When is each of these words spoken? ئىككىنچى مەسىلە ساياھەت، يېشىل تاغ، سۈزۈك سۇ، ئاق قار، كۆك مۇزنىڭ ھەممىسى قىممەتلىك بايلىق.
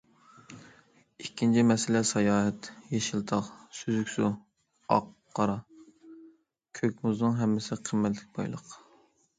ئىككىنچى 1.23 1.63
مەسىلە 1.71 2.01
ساياھەت، 2.11 2.69
يېشىل 2.95 3.25
تاغ، 3.33 3.51
سۈزۈك 3.81 4.11
سۇ، 4.17 4.31
ئاق 4.97 5.13
قار، 5.41 5.55
كۆك 6.83 7.07
مۇزنىڭ 7.11 7.39
ھەممىسى 7.45 7.81
قىممەتلىك 7.87 8.37
بايلىق. 8.41 8.77